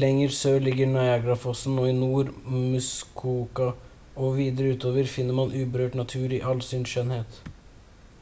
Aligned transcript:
lenger 0.00 0.34
sør 0.38 0.58
ligger 0.64 0.90
niagarafossen 0.90 1.78
og 1.82 1.86
i 1.92 1.94
nord 2.00 2.28
i 2.34 2.36
muskoka 2.56 3.68
og 4.24 4.36
videre 4.40 4.74
utover 4.74 5.08
finner 5.14 5.38
man 5.40 5.54
uberørt 5.62 5.96
natur 6.02 6.36
i 6.40 6.42
all 6.52 6.60
sin 6.72 6.84
skjønnhet 6.92 7.40